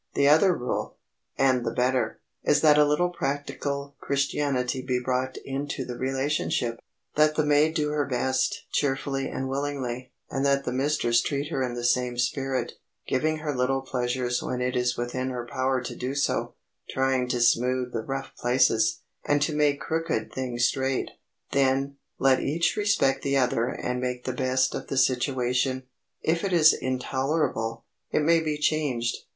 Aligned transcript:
The 0.15 0.27
other 0.27 0.57
rule, 0.57 0.97
and 1.37 1.63
the 1.63 1.69
better, 1.75 2.21
is 2.43 2.61
that 2.61 2.79
a 2.79 2.85
little 2.87 3.11
practical 3.11 3.95
Christianity 3.99 4.81
be 4.81 4.99
brought 4.99 5.37
into 5.45 5.85
the 5.85 5.95
relationship,—that 5.95 7.35
the 7.35 7.45
maid 7.45 7.75
do 7.75 7.89
her 7.89 8.07
best, 8.07 8.65
cheerfully 8.71 9.29
and 9.29 9.47
willingly, 9.47 10.11
and 10.27 10.43
that 10.43 10.65
the 10.65 10.73
mistress 10.73 11.21
treat 11.21 11.49
her 11.51 11.61
in 11.61 11.75
the 11.75 11.83
same 11.83 12.17
spirit, 12.17 12.79
giving 13.07 13.37
her 13.37 13.55
little 13.55 13.81
pleasures 13.83 14.41
when 14.41 14.59
it 14.59 14.75
is 14.75 14.97
within 14.97 15.29
her 15.29 15.45
power 15.45 15.79
to 15.83 15.95
do 15.95 16.15
so, 16.15 16.55
trying 16.89 17.27
to 17.27 17.39
smooth 17.39 17.93
the 17.93 18.01
rough 18.01 18.31
places, 18.35 19.01
and 19.25 19.39
to 19.43 19.53
make 19.53 19.79
crooked 19.79 20.33
things 20.33 20.65
straight. 20.65 21.11
Then, 21.51 21.97
let 22.17 22.39
each 22.39 22.75
respect 22.75 23.21
the 23.21 23.37
other 23.37 23.67
and 23.67 24.01
make 24.01 24.23
the 24.23 24.33
best 24.33 24.73
of 24.73 24.87
the 24.87 24.97
situation. 24.97 25.83
If 26.23 26.43
it 26.43 26.53
is 26.53 26.73
intolerable, 26.73 27.85
it 28.09 28.21
may 28.23 28.39
be 28.39 28.57
changed. 28.57 29.15